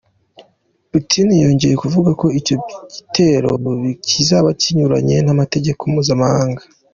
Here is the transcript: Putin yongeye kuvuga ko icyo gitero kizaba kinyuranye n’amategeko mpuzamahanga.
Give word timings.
Putin 0.89 1.27
yongeye 1.43 1.75
kuvuga 1.83 2.09
ko 2.21 2.25
icyo 2.39 2.55
gitero 2.93 3.49
kizaba 4.07 4.49
kinyuranye 4.61 5.17
n’amategeko 5.25 5.81
mpuzamahanga. 5.91 6.61